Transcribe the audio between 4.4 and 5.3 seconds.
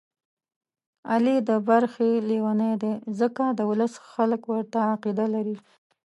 ورته عقیده